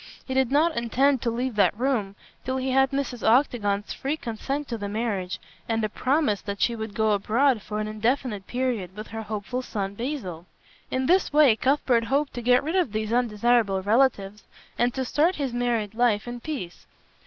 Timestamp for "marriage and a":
4.89-5.89